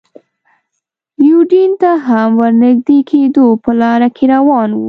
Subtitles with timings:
[1.27, 4.79] یوډین ته هم ور نږدې کېدو، په لاره کې روان و.